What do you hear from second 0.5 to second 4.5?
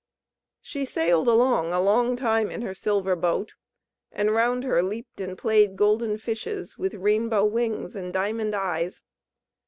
She sailed along a long time in her silver boat, and